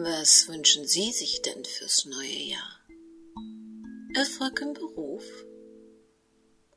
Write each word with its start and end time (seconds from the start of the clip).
Was 0.00 0.48
wünschen 0.48 0.86
Sie 0.86 1.12
sich 1.12 1.42
denn 1.42 1.66
fürs 1.66 2.06
neue 2.06 2.26
Jahr? 2.26 2.80
Erfolg 4.14 4.62
im 4.62 4.72
Beruf? 4.72 5.22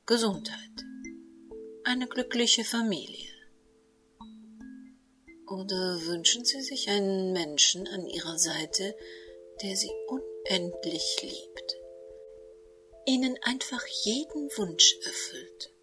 Gesundheit? 0.06 0.84
Eine 1.86 2.08
glückliche 2.08 2.66
Familie? 2.66 3.32
Oder 5.48 6.02
wünschen 6.06 6.44
Sie 6.44 6.60
sich 6.60 6.90
einen 6.90 7.32
Menschen 7.32 7.88
an 7.88 8.06
Ihrer 8.06 8.38
Seite, 8.38 8.94
der 9.64 9.78
Sie 9.78 9.92
unendlich 10.10 11.16
liebt, 11.22 11.78
Ihnen 13.06 13.38
einfach 13.44 13.88
jeden 14.04 14.50
Wunsch 14.58 14.94
erfüllt, 15.06 15.74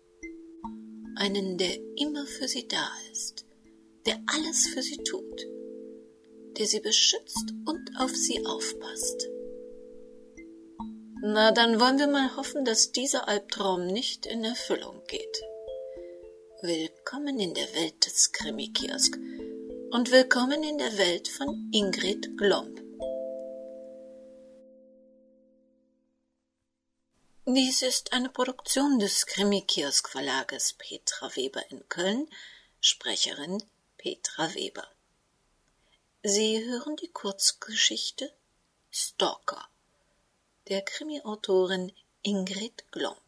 einen, 1.17 1.57
der 1.57 1.79
immer 1.96 2.27
für 2.27 2.46
Sie 2.46 2.69
da 2.69 2.91
ist, 3.11 3.46
der 4.05 4.23
alles 4.27 4.67
für 4.67 4.83
Sie 4.83 4.99
tut, 4.99 5.46
der 6.59 6.66
Sie 6.66 6.80
beschützt 6.80 7.53
und 7.67 7.90
auf 7.99 8.11
Sie 8.11 8.45
aufpasst. 8.45 9.29
Na, 11.22 11.53
dann 11.53 11.81
wollen 11.81 11.99
wir 11.99 12.08
mal 12.08 12.36
hoffen, 12.36 12.64
dass 12.64 12.93
dieser 12.93 13.29
Albtraum 13.29 13.86
nicht 13.86 14.27
in 14.27 14.44
Erfüllung 14.44 15.03
geht. 15.07 15.43
Willkommen 16.63 17.39
in 17.39 17.54
der 17.54 17.72
Welt 17.75 18.07
des 18.07 18.32
Krimi-Kiosk 18.32 19.18
und 19.91 20.11
willkommen 20.11 20.63
in 20.63 20.79
der 20.79 20.99
Welt 20.99 21.29
von 21.29 21.71
Ingrid 21.72 22.36
Glomb. 22.36 22.80
Dies 27.44 27.82
ist 27.82 28.13
eine 28.13 28.29
Produktion 28.29 28.99
des 28.99 29.27
Krimi-Kiosk 29.27 30.08
Verlages 30.08 30.75
Petra 30.75 31.35
Weber 31.35 31.63
in 31.71 31.89
Köln, 31.89 32.28
Sprecherin 32.80 33.62
Petra 33.98 34.55
Weber. 34.55 34.92
Sie 36.25 36.64
hören 36.64 36.94
die 36.94 37.08
Kurzgeschichte 37.08 38.33
Stalker 38.92 39.69
der 40.69 40.83
Krimi-Autorin 40.83 41.91
Ingrid 42.22 42.84
Glomb. 42.92 43.19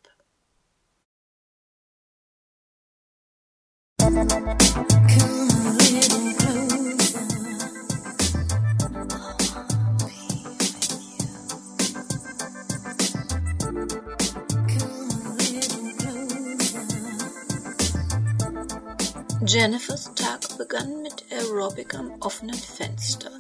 Jennifers 19.55 20.13
Tag 20.17 20.59
begann 20.59 21.03
mit 21.03 21.31
Aerobic 21.31 21.95
am 21.95 22.21
offenen 22.23 22.57
Fenster. 22.57 23.31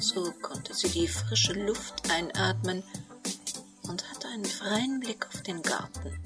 So 0.00 0.32
konnte 0.42 0.74
sie 0.74 0.88
die 0.88 1.06
frische 1.06 1.52
Luft 1.52 2.10
einatmen 2.10 2.82
und 3.84 4.10
hatte 4.10 4.26
einen 4.26 4.44
freien 4.44 4.98
Blick 4.98 5.24
auf 5.28 5.42
den 5.42 5.62
Garten. 5.62 6.20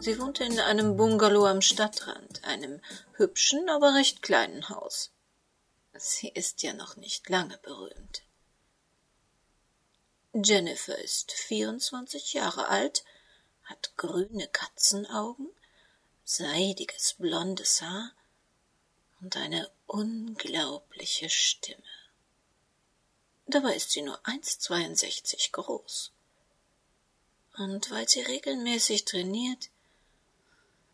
Sie 0.00 0.18
wohnte 0.18 0.44
in 0.44 0.58
einem 0.58 0.96
Bungalow 0.96 1.44
am 1.44 1.60
Stadtrand, 1.60 2.42
einem 2.44 2.80
hübschen, 3.16 3.68
aber 3.68 3.94
recht 3.94 4.22
kleinen 4.22 4.70
Haus. 4.70 5.12
Sie 5.98 6.28
ist 6.28 6.62
ja 6.62 6.72
noch 6.72 6.96
nicht 6.96 7.28
lange 7.28 7.58
berühmt. 7.58 8.22
Jennifer 10.34 10.96
ist 10.96 11.32
24 11.32 12.32
Jahre 12.32 12.68
alt, 12.68 13.04
hat 13.64 13.92
grüne 13.98 14.48
Katzenaugen, 14.48 15.50
seidiges 16.24 17.14
blondes 17.18 17.82
Haar 17.82 18.12
und 19.20 19.36
eine 19.36 19.70
unglaubliche 19.86 21.28
Stimme. 21.28 21.82
Dabei 23.46 23.74
ist 23.74 23.90
sie 23.90 24.00
nur 24.00 24.18
1,62 24.24 25.52
groß. 25.52 26.12
Und 27.58 27.90
weil 27.90 28.08
sie 28.08 28.22
regelmäßig 28.22 29.04
trainiert, 29.04 29.68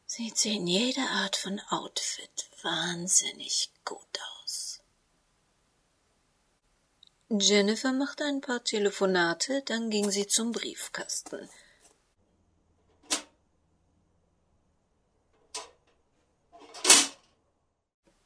sieht 0.07 0.37
sie 0.37 0.57
in 0.57 0.67
jeder 0.67 1.09
Art 1.11 1.37
von 1.37 1.61
Outfit 1.69 2.51
wahnsinnig 2.63 3.71
gut 3.85 4.21
aus. 4.21 4.38
Jennifer 7.31 7.93
machte 7.93 8.25
ein 8.25 8.41
paar 8.41 8.65
Telefonate, 8.65 9.63
dann 9.67 9.91
ging 9.91 10.11
sie 10.11 10.27
zum 10.27 10.51
Briefkasten. 10.51 11.51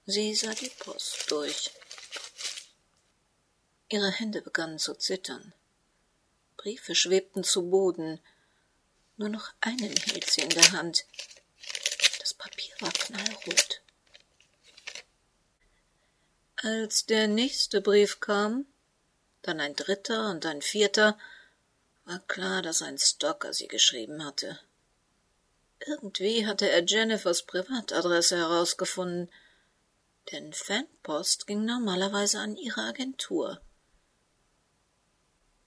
Sie 0.06 0.32
sah 0.36 0.54
die 0.54 0.70
Post 0.78 1.28
durch. 1.32 1.72
Ihre 3.88 4.10
Hände 4.12 4.40
begannen 4.40 4.78
zu 4.78 4.94
zittern. 4.94 5.52
Briefe 6.56 6.94
schwebten 6.94 7.42
zu 7.42 7.70
Boden. 7.70 8.20
Nur 9.16 9.30
noch 9.30 9.52
einen 9.60 9.96
hielt 9.96 10.30
sie 10.30 10.42
in 10.42 10.50
der 10.50 10.70
Hand. 10.70 11.06
Das 12.20 12.34
Papier 12.34 12.74
war 12.78 12.92
knallrot. 12.92 13.82
Als 16.56 17.04
der 17.06 17.26
nächste 17.26 17.80
Brief 17.80 18.20
kam, 18.20 18.66
dann 19.42 19.60
ein 19.60 19.74
dritter 19.74 20.30
und 20.30 20.46
ein 20.46 20.62
vierter, 20.62 21.18
war 22.04 22.20
klar, 22.20 22.62
dass 22.62 22.82
ein 22.82 22.98
Stalker 22.98 23.52
sie 23.52 23.68
geschrieben 23.68 24.24
hatte. 24.24 24.58
Irgendwie 25.86 26.46
hatte 26.46 26.68
er 26.68 26.84
Jennifers 26.84 27.42
Privatadresse 27.42 28.36
herausgefunden, 28.36 29.30
denn 30.30 30.52
Fanpost 30.52 31.46
ging 31.46 31.64
normalerweise 31.64 32.38
an 32.38 32.56
ihre 32.56 32.82
Agentur. 32.82 33.60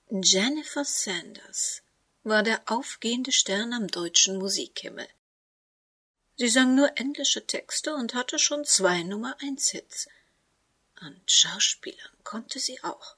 Jennifer 0.09 0.85
Sanders 0.85 1.81
war 2.23 2.43
der 2.43 2.61
aufgehende 2.67 3.31
Stern 3.31 3.73
am 3.73 3.87
deutschen 3.87 4.37
Musikhimmel. 4.37 5.07
Sie 6.37 6.47
sang 6.47 6.75
nur 6.75 6.97
englische 6.97 7.45
Texte 7.45 7.93
und 7.93 8.13
hatte 8.13 8.39
schon 8.39 8.65
zwei 8.65 9.03
Nummer 9.03 9.35
eins 9.41 9.69
Hits. 9.69 10.07
Und 11.01 11.29
Schauspielern 11.29 12.11
konnte 12.23 12.59
sie 12.59 12.81
auch. 12.83 13.15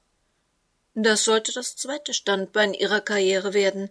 Das 1.00 1.22
sollte 1.22 1.52
das 1.52 1.76
zweite 1.76 2.12
Standbein 2.12 2.74
ihrer 2.74 3.00
Karriere 3.00 3.54
werden. 3.54 3.88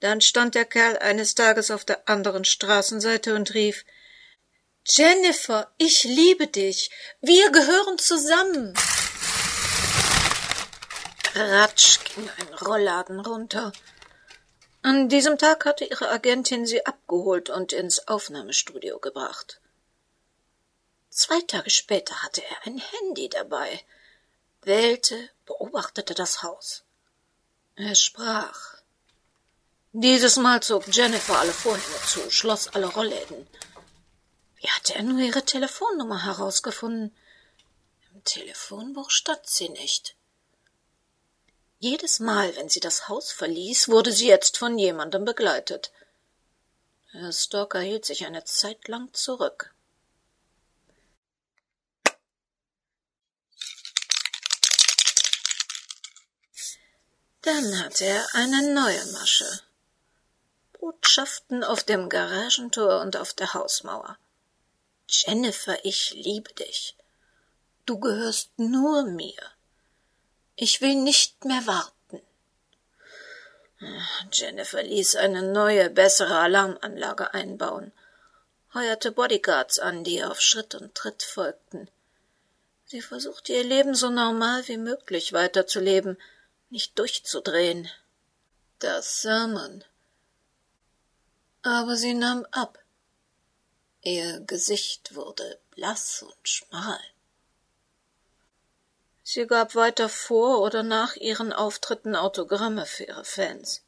Dann 0.00 0.20
stand 0.20 0.54
der 0.54 0.66
Kerl 0.66 0.98
eines 0.98 1.34
Tages 1.34 1.70
auf 1.70 1.86
der 1.86 2.06
anderen 2.10 2.44
Straßenseite 2.44 3.34
und 3.34 3.54
rief 3.54 3.86
Jennifer, 4.84 5.72
ich 5.78 6.04
liebe 6.04 6.46
dich. 6.46 6.90
Wir 7.22 7.50
gehören 7.52 7.96
zusammen. 7.96 8.74
Ratsch 11.34 12.00
ging 12.04 12.28
ein 12.28 12.54
Rollladen 12.56 13.20
runter. 13.20 13.72
An 14.82 15.08
diesem 15.08 15.38
Tag 15.38 15.64
hatte 15.64 15.86
ihre 15.86 16.10
Agentin 16.10 16.66
sie 16.66 16.84
abgeholt 16.84 17.48
und 17.48 17.72
ins 17.72 18.08
Aufnahmestudio 18.08 18.98
gebracht. 18.98 19.62
Zwei 21.08 21.40
Tage 21.46 21.70
später 21.70 22.22
hatte 22.22 22.42
er 22.42 22.66
ein 22.66 22.76
Handy 22.76 23.30
dabei 23.30 23.82
wählte, 24.66 25.30
beobachtete 25.46 26.14
das 26.14 26.42
Haus. 26.42 26.84
Er 27.76 27.94
sprach. 27.94 28.74
Dieses 29.92 30.36
Mal 30.36 30.62
zog 30.62 30.84
Jennifer 30.88 31.38
alle 31.38 31.52
Vorhänge 31.52 32.00
zu, 32.06 32.30
schloss 32.30 32.68
alle 32.68 32.86
Rollläden. 32.86 33.46
Wie 34.56 34.68
hatte 34.68 34.94
er 34.94 35.02
nur 35.02 35.20
ihre 35.20 35.44
Telefonnummer 35.44 36.24
herausgefunden? 36.24 37.14
Im 38.12 38.24
Telefonbuch 38.24 39.10
stand 39.10 39.46
sie 39.46 39.68
nicht. 39.68 40.16
Jedes 41.78 42.18
Mal, 42.18 42.56
wenn 42.56 42.68
sie 42.68 42.80
das 42.80 43.08
Haus 43.08 43.30
verließ, 43.30 43.88
wurde 43.88 44.12
sie 44.12 44.26
jetzt 44.26 44.56
von 44.56 44.78
jemandem 44.78 45.24
begleitet. 45.24 45.92
Herr 47.10 47.32
Stalker 47.32 47.80
hielt 47.80 48.04
sich 48.04 48.24
eine 48.24 48.44
Zeit 48.44 48.88
lang 48.88 49.12
zurück. 49.12 49.73
Dann 57.44 57.84
hatte 57.84 58.06
er 58.06 58.26
eine 58.32 58.72
neue 58.72 59.04
Masche. 59.12 59.60
Botschaften 60.72 61.62
auf 61.62 61.84
dem 61.84 62.08
Garagentor 62.08 63.02
und 63.02 63.18
auf 63.18 63.34
der 63.34 63.52
Hausmauer. 63.52 64.16
Jennifer, 65.06 65.84
ich 65.84 66.14
liebe 66.14 66.54
dich. 66.54 66.96
Du 67.84 68.00
gehörst 68.00 68.50
nur 68.56 69.04
mir. 69.04 69.36
Ich 70.56 70.80
will 70.80 70.94
nicht 70.94 71.44
mehr 71.44 71.66
warten. 71.66 72.22
Jennifer 74.32 74.82
ließ 74.82 75.16
eine 75.16 75.42
neue, 75.42 75.90
bessere 75.90 76.38
Alarmanlage 76.38 77.34
einbauen, 77.34 77.92
heuerte 78.72 79.12
Bodyguards 79.12 79.78
an, 79.78 80.02
die 80.02 80.16
ihr 80.16 80.30
auf 80.30 80.40
Schritt 80.40 80.74
und 80.74 80.94
Tritt 80.94 81.22
folgten. 81.22 81.90
Sie 82.86 83.02
versuchte 83.02 83.52
ihr 83.52 83.64
Leben 83.64 83.94
so 83.94 84.08
normal 84.08 84.66
wie 84.68 84.78
möglich 84.78 85.34
weiterzuleben, 85.34 86.16
nicht 86.74 86.98
durchzudrehen. 86.98 87.88
Das 88.80 89.22
sah 89.22 89.46
man. 89.46 89.84
Aber 91.62 91.96
sie 91.96 92.14
nahm 92.14 92.44
ab. 92.50 92.80
Ihr 94.02 94.40
Gesicht 94.40 95.14
wurde 95.14 95.60
blass 95.70 96.22
und 96.22 96.48
schmal. 96.48 96.98
Sie 99.22 99.46
gab 99.46 99.76
weiter 99.76 100.08
vor 100.08 100.62
oder 100.62 100.82
nach 100.82 101.14
ihren 101.14 101.52
Auftritten 101.52 102.16
Autogramme 102.16 102.86
für 102.86 103.04
ihre 103.04 103.24
Fans. 103.24 103.82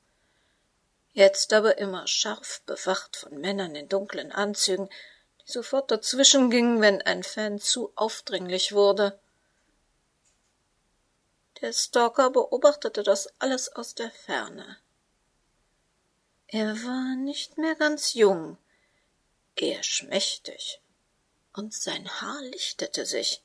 Jetzt 1.12 1.52
aber 1.52 1.78
immer 1.78 2.06
scharf 2.06 2.62
bewacht 2.66 3.16
von 3.16 3.36
Männern 3.40 3.74
in 3.74 3.88
dunklen 3.88 4.30
Anzügen, 4.30 4.88
die 5.44 5.50
sofort 5.50 5.90
dazwischen 5.90 6.50
gingen, 6.50 6.80
wenn 6.80 7.02
ein 7.02 7.24
Fan 7.24 7.58
zu 7.58 7.92
aufdringlich 7.96 8.72
wurde. 8.72 9.18
Der 11.60 11.72
Stalker 11.72 12.30
beobachtete 12.30 13.02
das 13.02 13.28
alles 13.38 13.74
aus 13.74 13.94
der 13.94 14.10
Ferne. 14.10 14.78
Er 16.48 16.74
war 16.84 17.16
nicht 17.16 17.56
mehr 17.58 17.74
ganz 17.74 18.14
jung, 18.14 18.58
eher 19.56 19.82
schmächtig, 19.82 20.80
und 21.54 21.74
sein 21.74 22.08
Haar 22.20 22.42
lichtete 22.42 23.06
sich. 23.06 23.42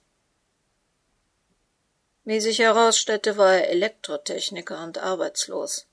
Wie 2.25 2.39
sich 2.39 2.59
herausstellte, 2.59 3.37
war 3.37 3.53
er 3.53 3.69
Elektrotechniker 3.69 4.83
und 4.83 4.99
arbeitslos. 4.99 5.87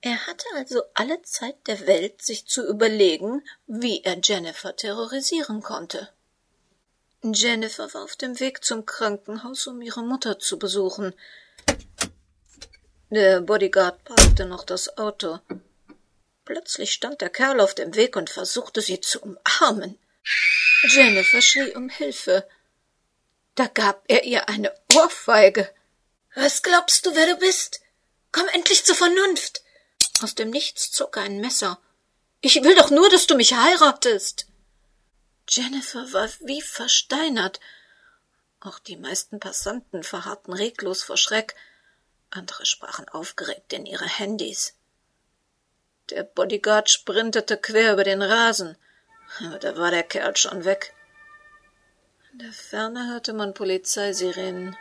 Er 0.00 0.26
hatte 0.26 0.46
also 0.54 0.82
alle 0.94 1.22
Zeit 1.22 1.66
der 1.66 1.86
Welt, 1.86 2.22
sich 2.22 2.46
zu 2.46 2.66
überlegen, 2.66 3.46
wie 3.66 4.02
er 4.02 4.18
Jennifer 4.22 4.74
terrorisieren 4.74 5.62
konnte. 5.62 6.12
Jennifer 7.22 7.92
war 7.94 8.04
auf 8.04 8.16
dem 8.16 8.38
Weg 8.40 8.64
zum 8.64 8.86
Krankenhaus, 8.86 9.66
um 9.66 9.82
ihre 9.82 10.02
Mutter 10.02 10.38
zu 10.38 10.58
besuchen. 10.58 11.14
Der 13.10 13.40
Bodyguard 13.40 14.04
parkte 14.04 14.46
noch 14.46 14.64
das 14.64 14.98
Auto. 14.98 15.38
Plötzlich 16.44 16.92
stand 16.92 17.20
der 17.20 17.30
Kerl 17.30 17.60
auf 17.60 17.74
dem 17.74 17.94
Weg 17.94 18.16
und 18.16 18.30
versuchte 18.30 18.80
sie 18.80 19.00
zu 19.00 19.20
umarmen. 19.20 19.98
Jennifer 20.88 21.42
schrie 21.42 21.74
um 21.74 21.88
Hilfe. 21.88 22.46
Da 23.54 23.66
gab 23.66 24.04
er 24.08 24.24
ihr 24.24 24.48
eine 24.48 24.72
Ohrfeige. 24.94 25.72
Was 26.34 26.62
glaubst 26.62 27.06
du, 27.06 27.14
wer 27.14 27.26
du 27.26 27.36
bist? 27.36 27.80
Komm 28.30 28.46
endlich 28.48 28.84
zur 28.84 28.94
Vernunft. 28.94 29.62
Aus 30.22 30.34
dem 30.34 30.50
Nichts 30.50 30.90
zog 30.92 31.16
er 31.16 31.22
ein 31.22 31.40
Messer. 31.40 31.80
Ich 32.40 32.62
will 32.62 32.74
doch 32.74 32.90
nur, 32.90 33.08
dass 33.08 33.26
du 33.26 33.36
mich 33.36 33.54
heiratest. 33.54 34.46
Jennifer 35.48 36.12
war 36.12 36.28
wie 36.40 36.62
versteinert. 36.62 37.60
Auch 38.60 38.78
die 38.78 38.96
meisten 38.96 39.38
Passanten 39.38 40.02
verharrten 40.02 40.52
reglos 40.52 41.02
vor 41.02 41.16
Schreck. 41.16 41.54
Andere 42.30 42.66
sprachen 42.66 43.08
aufgeregt 43.08 43.72
in 43.72 43.86
ihre 43.86 44.06
Handys. 44.06 44.74
Der 46.10 46.22
Bodyguard 46.22 46.90
sprintete 46.90 47.56
quer 47.56 47.92
über 47.92 48.04
den 48.04 48.22
Rasen, 48.22 48.76
aber 49.40 49.58
da 49.58 49.76
war 49.76 49.90
der 49.90 50.02
Kerl 50.02 50.36
schon 50.36 50.64
weg. 50.64 50.94
In 52.32 52.38
der 52.38 52.52
Ferne 52.52 53.08
hörte 53.08 53.32
man 53.32 53.54
Polizeisirenen. 53.54 54.76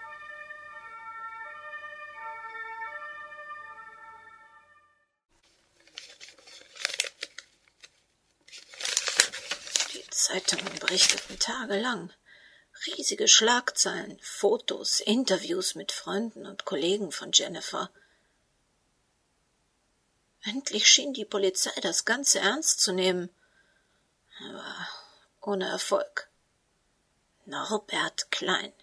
Zeitungen 10.36 10.80
berichteten 10.80 11.40
tagelang. 11.40 12.12
Riesige 12.88 13.30
Schlagzeilen, 13.30 14.20
Fotos, 14.22 15.00
Interviews 15.00 15.76
mit 15.76 15.94
Freunden 15.94 16.46
und 16.46 16.66
Kollegen 16.66 17.14
von 17.14 17.32
Jennifer. 17.32 17.90
Endlich 20.44 20.90
schien 20.90 21.14
die 21.14 21.24
Polizei 21.24 21.72
das 21.80 22.04
Ganze 22.04 22.40
ernst 22.40 22.82
zu 22.82 22.92
nehmen, 22.92 23.30
aber 24.42 24.90
ohne 25.40 25.70
Erfolg. 25.70 26.30
Norbert 27.46 28.30
Klein, 28.30 28.74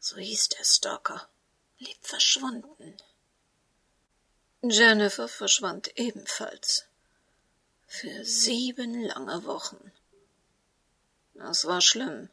so 0.00 0.16
hieß 0.16 0.48
der 0.48 0.64
Stalker, 0.64 1.28
blieb 1.76 1.98
verschwunden. 2.02 2.96
Jennifer 4.62 5.28
verschwand 5.28 5.96
ebenfalls. 5.96 6.86
Für 7.86 8.24
sieben 8.24 9.00
lange 9.04 9.44
Wochen. 9.44 9.92
Das 11.38 11.64
war 11.66 11.80
schlimm. 11.80 12.28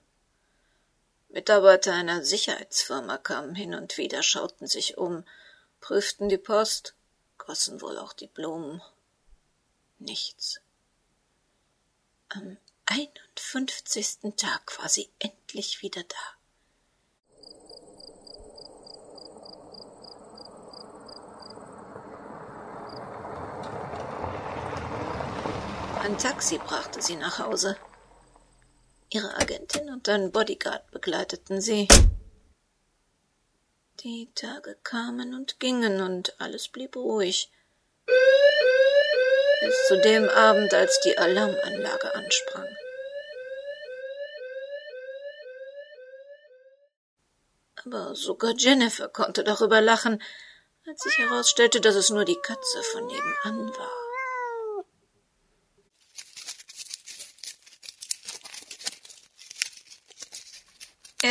Mitarbeiter 1.30 1.94
einer 1.94 2.24
Sicherheitsfirma 2.24 3.18
kamen 3.18 3.56
hin 3.56 3.74
und 3.74 3.98
wieder, 3.98 4.24
schauten 4.24 4.68
sich 4.68 4.98
um, 4.98 5.24
prüften 5.80 6.28
die 6.28 6.38
Post, 6.38 6.96
gossen 7.38 7.81
wohl 7.81 7.98
auch 7.98 8.13
die 8.13 8.28
Blumen. 8.28 8.81
Nichts. 10.00 10.60
Am 12.30 12.57
einundfünfzigsten 12.86 14.36
Tag 14.36 14.78
war 14.80 14.90
sie 14.90 15.10
endlich 15.19 15.81
wieder 15.81 16.04
da. 16.04 16.16
Ein 26.01 26.18
Taxi 26.18 26.58
brachte 26.58 27.01
sie 27.01 27.16
nach 27.16 27.40
Hause. 27.40 27.78
Ihre 29.10 29.36
Agentin 29.36 29.90
und 29.90 30.10
ein 30.10 30.31
Bodyguard 30.31 30.90
begleiteten 30.92 31.62
sie. 31.62 31.88
Die 34.02 34.30
Tage 34.36 34.75
kamen 34.84 35.34
und 35.34 35.60
gingen 35.60 36.02
und 36.02 36.40
alles 36.40 36.68
blieb 36.68 36.96
ruhig. 36.96 37.52
Bis 39.62 39.88
zu 39.88 40.02
dem 40.02 40.28
Abend, 40.30 40.74
als 40.74 41.00
die 41.02 41.18
Alarmanlage 41.18 42.13
ansprang. 42.13 42.68
Aber 47.86 48.16
sogar 48.16 48.54
Jennifer 48.58 49.08
konnte 49.08 49.44
darüber 49.44 49.80
lachen, 49.81 50.22
als 50.88 51.01
sich 51.01 51.18
herausstellte, 51.18 51.81
dass 51.81 51.96
es 51.96 52.10
nur 52.10 52.25
die 52.25 52.40
Katze 52.42 52.84
von 52.84 53.06
nebenan 53.06 53.69
war. 53.78 54.05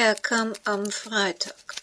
Er 0.07 0.17
kam 0.17 0.53
am 0.65 0.91
Freitag 0.91 1.77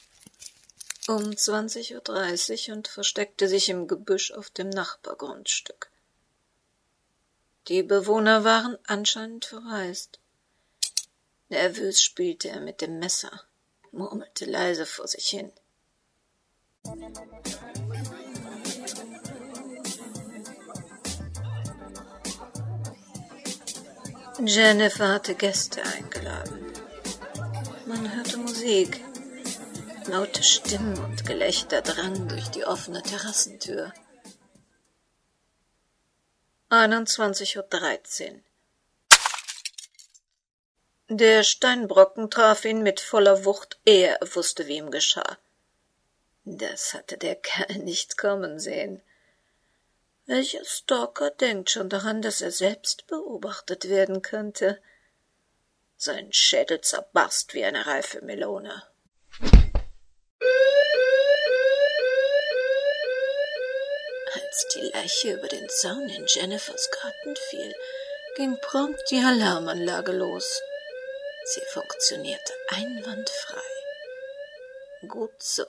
um 1.08 1.32
20.30 1.32 2.70
Uhr 2.70 2.76
und 2.76 2.88
versteckte 2.88 3.48
sich 3.48 3.68
im 3.68 3.88
Gebüsch 3.88 4.32
auf 4.32 4.52
dem 4.52 4.70
Nachbargrundstück. 4.70 5.90
Die 7.68 7.82
Bewohner 7.82 8.44
waren 8.44 8.78
anscheinend 8.86 9.46
verreist. 9.46 10.20
Nervös 11.50 12.04
spielte 12.04 12.50
er 12.50 12.60
mit 12.60 12.82
dem 12.82 13.00
Messer, 13.00 13.42
murmelte 13.92 14.46
leise 14.46 14.86
vor 14.86 15.08
sich 15.08 15.28
hin. 15.28 15.52
Jennifer 24.46 25.10
hatte 25.10 25.34
Gäste 25.34 25.82
eingeladen. 25.82 26.61
Musik. 28.62 29.04
Laute 30.06 30.44
Stimmen 30.44 30.96
und 31.04 31.26
Gelächter 31.26 31.82
drangen 31.82 32.28
durch 32.28 32.48
die 32.50 32.64
offene 32.64 33.02
Terrassentür. 33.02 33.92
21.13 36.70 38.34
Uhr. 38.36 38.40
Der 41.10 41.42
Steinbrocken 41.42 42.30
traf 42.30 42.64
ihn 42.66 42.84
mit 42.84 43.00
voller 43.00 43.46
Wucht, 43.46 43.80
ehe 43.84 44.20
er 44.20 44.36
wusste, 44.36 44.68
wie 44.68 44.78
ihm 44.78 44.92
geschah. 44.92 45.40
Das 46.46 46.94
hatte 46.94 47.18
der 47.18 47.38
Kerl 47.38 47.80
nicht 47.80 48.16
kommen 48.16 48.60
sehen. 48.60 49.02
Welcher 50.28 50.64
Stalker 50.66 51.32
denkt 51.32 51.72
schon 51.72 51.90
daran, 51.90 52.22
dass 52.22 52.42
er 52.42 52.52
selbst 52.52 53.08
beobachtet 53.08 53.90
werden 53.90 54.22
könnte? 54.22 54.80
Sein 56.04 56.34
Schädel 56.34 56.82
zerbarst 56.82 57.54
wie 57.54 57.64
eine 57.64 57.86
reife 57.86 58.22
Melone. 58.26 58.82
Als 64.34 64.68
die 64.74 64.80
Leiche 64.80 65.34
über 65.34 65.48
den 65.48 65.70
Zaun 65.70 66.10
in 66.10 66.26
Jennifers 66.26 66.90
Garten 66.90 67.36
fiel, 67.36 67.76
ging 68.36 68.58
prompt 68.62 69.00
die 69.12 69.20
Alarmanlage 69.20 70.12
los. 70.14 70.60
Sie 71.46 71.62
funktionierte 71.72 72.54
einwandfrei. 72.70 73.62
Gut 75.08 75.44
so. 75.44 75.68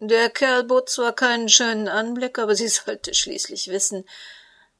Der 0.00 0.28
Kerl 0.28 0.64
bot 0.64 0.90
zwar 0.90 1.14
keinen 1.14 1.48
schönen 1.48 1.86
Anblick, 1.86 2.40
aber 2.40 2.56
sie 2.56 2.66
sollte 2.66 3.14
schließlich 3.14 3.68
wissen, 3.68 4.08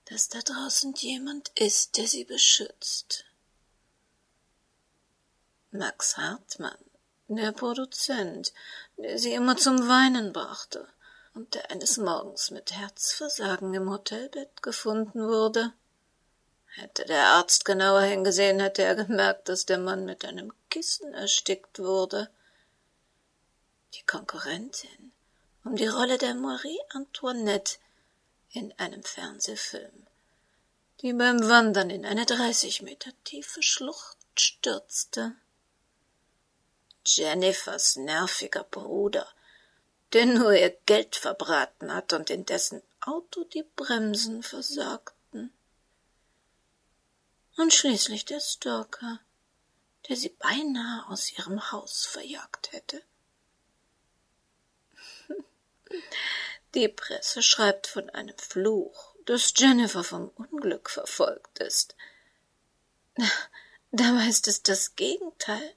dass 0.06 0.28
da 0.28 0.40
draußen 0.40 0.92
jemand 0.94 1.52
ist, 1.56 1.98
der 1.98 2.08
sie 2.08 2.24
beschützt. 2.24 3.26
Max 5.74 6.16
Hartmann, 6.16 6.78
der 7.28 7.52
Produzent, 7.52 8.52
der 8.96 9.18
sie 9.18 9.34
immer 9.34 9.56
zum 9.56 9.88
Weinen 9.88 10.32
brachte 10.32 10.88
und 11.34 11.54
der 11.54 11.70
eines 11.70 11.98
Morgens 11.98 12.50
mit 12.50 12.72
Herzversagen 12.72 13.74
im 13.74 13.90
Hotelbett 13.90 14.62
gefunden 14.62 15.26
wurde, 15.28 15.72
Hätte 16.76 17.04
der 17.04 17.26
Arzt 17.26 17.64
genauer 17.64 18.02
hingesehen, 18.02 18.58
hätte 18.58 18.82
er 18.82 18.96
gemerkt, 18.96 19.48
dass 19.48 19.64
der 19.64 19.78
Mann 19.78 20.04
mit 20.04 20.24
einem 20.24 20.52
Kissen 20.70 21.14
erstickt 21.14 21.78
wurde. 21.78 22.28
Die 23.94 24.02
Konkurrentin 24.02 25.12
um 25.62 25.76
die 25.76 25.86
Rolle 25.86 26.18
der 26.18 26.34
Marie 26.34 26.80
Antoinette 26.90 27.78
in 28.50 28.72
einem 28.76 29.04
Fernsehfilm, 29.04 30.06
die 31.00 31.12
beim 31.12 31.48
Wandern 31.48 31.90
in 31.90 32.04
eine 32.04 32.26
dreißig 32.26 32.82
Meter 32.82 33.12
tiefe 33.22 33.62
Schlucht 33.62 34.18
stürzte. 34.34 35.36
Jennifers 37.04 37.96
nerviger 37.96 38.64
Bruder, 38.64 39.28
der 40.12 40.26
nur 40.26 40.52
ihr 40.52 40.70
Geld 40.86 41.16
verbraten 41.16 41.92
hat 41.92 42.12
und 42.12 42.30
in 42.30 42.46
dessen 42.46 42.82
Auto 43.00 43.44
die 43.44 43.64
Bremsen 43.76 44.42
versagten. 44.42 45.52
Und 47.56 47.72
schließlich 47.72 48.24
der 48.24 48.40
Stalker, 48.40 49.20
der 50.08 50.16
sie 50.16 50.30
beinahe 50.30 51.06
aus 51.08 51.32
ihrem 51.32 51.70
Haus 51.72 52.04
verjagt 52.06 52.72
hätte. 52.72 53.02
Die 56.74 56.88
Presse 56.88 57.42
schreibt 57.42 57.86
von 57.86 58.10
einem 58.10 58.36
Fluch, 58.36 59.14
dass 59.26 59.54
Jennifer 59.56 60.02
vom 60.02 60.28
Unglück 60.30 60.90
verfolgt 60.90 61.60
ist. 61.60 61.94
Dabei 63.92 64.26
ist 64.26 64.48
es 64.48 64.62
das 64.62 64.96
Gegenteil. 64.96 65.74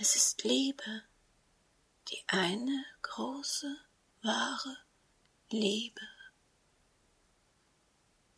Es 0.00 0.14
ist 0.14 0.44
Liebe, 0.44 1.02
die 2.08 2.22
eine 2.28 2.84
große, 3.02 3.76
wahre 4.22 4.76
Liebe. 5.50 6.06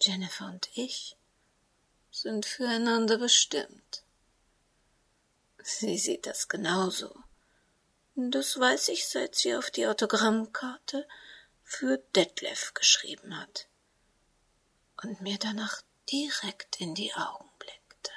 Jennifer 0.00 0.46
und 0.46 0.70
ich 0.72 1.18
sind 2.10 2.46
füreinander 2.46 3.18
bestimmt. 3.18 4.04
Sie 5.62 5.98
sieht 5.98 6.24
das 6.24 6.48
genauso. 6.48 7.14
Das 8.14 8.58
weiß 8.58 8.88
ich, 8.88 9.06
seit 9.06 9.34
sie 9.34 9.54
auf 9.54 9.70
die 9.70 9.86
Autogrammkarte 9.86 11.06
für 11.62 11.98
Detlef 12.16 12.72
geschrieben 12.72 13.38
hat 13.38 13.68
und 15.02 15.20
mir 15.20 15.36
danach 15.38 15.82
direkt 16.10 16.80
in 16.80 16.94
die 16.94 17.12
Augen 17.12 17.50
blickte. 17.58 18.12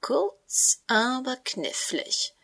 Kurz, 0.00 0.82
aber 0.88 1.36
knifflig. 1.44 2.34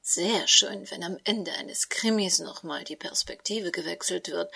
Sehr 0.00 0.48
schön, 0.48 0.90
wenn 0.90 1.04
am 1.04 1.18
Ende 1.24 1.52
eines 1.52 1.88
Krimis 1.88 2.38
nochmal 2.38 2.84
die 2.84 2.96
Perspektive 2.96 3.70
gewechselt 3.70 4.28
wird 4.28 4.52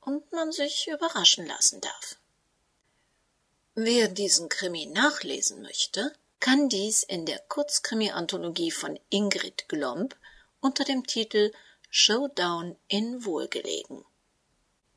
und 0.00 0.30
man 0.32 0.52
sich 0.52 0.88
überraschen 0.88 1.46
lassen 1.46 1.80
darf. 1.80 2.16
Wer 3.76 4.08
diesen 4.08 4.48
Krimi 4.48 4.86
nachlesen 4.86 5.62
möchte, 5.62 6.12
kann 6.40 6.68
dies 6.68 7.04
in 7.04 7.26
der 7.26 7.38
Kurzkrimi-Anthologie 7.38 8.72
von 8.72 8.98
Ingrid 9.10 9.68
Glomb 9.68 10.16
unter 10.60 10.82
dem 10.82 11.06
Titel 11.06 11.52
Showdown 11.88 12.76
in 12.88 13.24
Wohlgelegen. 13.24 14.04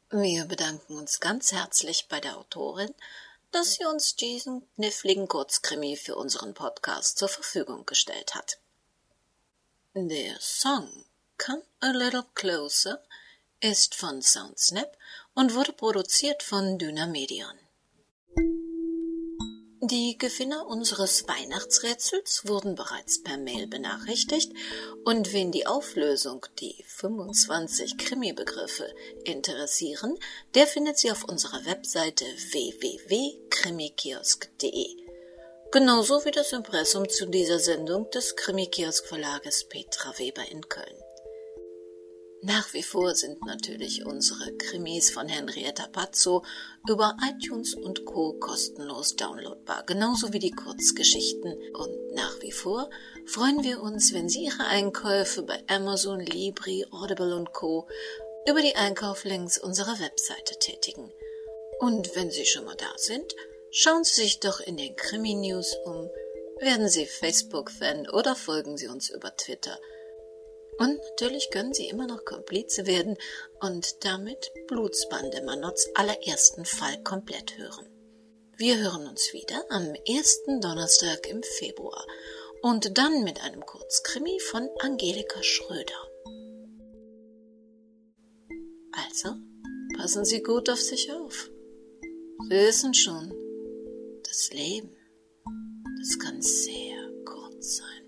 Wir 0.10 0.46
bedanken 0.46 0.98
uns 0.98 1.20
ganz 1.20 1.52
herzlich 1.52 2.08
bei 2.08 2.20
der 2.20 2.38
Autorin 2.38 2.94
dass 3.52 3.74
sie 3.74 3.86
uns 3.86 4.16
diesen 4.16 4.68
kniffligen 4.76 5.28
Kurzkrimi 5.28 5.96
für 5.96 6.16
unseren 6.16 6.54
Podcast 6.54 7.18
zur 7.18 7.30
Verfügung 7.30 7.86
gestellt 7.86 8.36
hat. 8.36 8.60
Der 9.96 10.40
Song 10.40 11.06
Come 11.38 11.64
a 11.80 11.92
Little 11.92 12.26
Closer 12.36 13.02
ist 13.60 13.96
von 13.96 14.22
Soundsnap 14.22 14.96
und 15.34 15.56
wurde 15.56 15.74
produziert 15.74 16.44
von 16.44 16.78
Dynamedion. 16.78 17.58
Die 19.82 20.18
Gewinner 20.18 20.68
unseres 20.68 21.26
Weihnachtsrätsels 21.30 22.46
wurden 22.46 22.76
bereits 22.76 23.24
per 23.24 23.38
Mail 23.38 23.66
benachrichtigt 23.66 24.52
und 25.06 25.32
wen 25.32 25.54
die 25.54 25.68
Auflösung, 25.68 26.46
die 26.60 26.84
25 26.86 27.98
Krimi-Begriffe 27.98 28.94
interessieren, 29.24 30.20
der 30.54 30.68
findet 30.68 30.98
sie 30.98 31.12
auf 31.12 31.24
unserer 31.24 31.64
Webseite 31.64 32.26
www.krimikiosk.de. 32.26 34.98
Genauso 35.72 36.26
wie 36.26 36.32
das 36.32 36.52
Impressum 36.52 37.08
zu 37.08 37.28
dieser 37.28 37.60
Sendung 37.60 38.12
des 38.12 38.36
Krimikiosk 38.36 39.08
Verlages 39.08 39.70
Petra 39.70 40.20
Weber 40.20 40.44
in 40.52 40.68
Köln. 40.68 40.98
Nach 42.42 42.74
wie 42.74 42.84
vor 42.84 43.16
sind 43.16 43.46
natürlich 43.46 44.06
unsere 44.06 44.54
Krimis 44.56 45.10
von 45.10 45.28
Henrietta 45.28 45.88
Pazzo 45.88 46.46
über 46.88 47.18
iTunes 47.22 47.74
und 47.74 48.06
Co. 48.06 48.32
kostenlos 48.40 49.18
downloadbar, 49.18 49.84
genauso 49.86 50.32
wie 50.32 50.40
die 50.40 50.52
Kurzgeschichten. 50.52 51.52
Und 51.74 52.14
nach 52.14 52.42
wie 52.42 52.54
vor 52.54 52.90
freuen 53.26 53.62
wir 53.64 53.82
uns, 53.82 54.14
wenn 54.14 54.30
Sie 54.30 54.46
Ihre 54.46 54.66
Einkäufe 54.68 55.44
bei 55.44 55.62
Amazon, 55.68 56.22
Libri, 56.22 56.86
Audible 56.92 57.36
und 57.36 57.52
Co. 57.52 57.90
über 58.48 58.62
die 58.62 58.76
Einkauflinks 58.76 59.58
unserer 59.58 60.00
Webseite 60.00 60.58
tätigen. 60.60 61.12
Und 61.80 62.16
wenn 62.16 62.32
Sie 62.32 62.46
schon 62.46 62.64
mal 62.64 62.78
da 62.78 62.94
sind, 62.96 63.36
schauen 63.70 64.06
Sie 64.06 64.22
sich 64.22 64.40
doch 64.40 64.62
in 64.62 64.78
den 64.78 64.96
Krimi-News 64.96 65.76
um, 65.84 66.10
werden 66.62 66.88
Sie 66.88 67.06
Facebook-Fan 67.06 68.10
oder 68.10 68.34
folgen 68.34 68.78
Sie 68.78 68.88
uns 68.88 69.10
über 69.10 69.36
Twitter– 69.36 69.78
und 70.80 70.98
natürlich 71.10 71.52
können 71.52 71.74
sie 71.74 71.88
immer 71.88 72.08
noch 72.08 72.26
Komplize 72.26 72.88
werden 72.88 73.18
und 73.60 74.04
damit 74.06 74.52
Blutsbande 74.68 75.44
Manots 75.44 75.90
allerersten 75.96 76.66
Fall 76.66 77.04
komplett 77.04 77.58
hören. 77.58 77.86
Wir 78.58 78.78
hören 78.78 79.08
uns 79.08 79.34
wieder 79.34 79.64
am 79.70 79.94
ersten 80.06 80.62
Donnerstag 80.62 81.30
im 81.30 81.44
Februar 81.44 82.06
und 82.62 82.98
dann 82.98 83.24
mit 83.24 83.44
einem 83.44 83.66
Kurzkrimi 83.66 84.40
von 84.40 84.70
Angelika 84.80 85.42
Schröder. 85.44 86.10
Also, 88.92 89.36
passen 89.98 90.26
Sie 90.26 90.44
gut 90.44 90.70
auf 90.70 90.82
sich 90.82 91.12
auf. 91.12 91.50
Sie 92.50 92.50
wissen 92.50 92.94
schon, 92.94 93.34
das 94.24 94.52
Leben, 94.52 94.96
das 96.00 96.20
kann 96.20 96.42
sehr 96.42 97.12
kurz 97.26 97.78
sein. 97.78 97.99